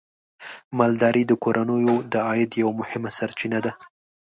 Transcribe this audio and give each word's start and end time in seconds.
مالداري 0.77 1.23
د 1.27 1.31
کورنیو 1.43 1.95
د 2.11 2.13
عاید 2.27 2.51
یوه 2.61 2.73
مهمه 2.81 3.09
سرچینه 3.17 3.59
ده. 3.65 3.71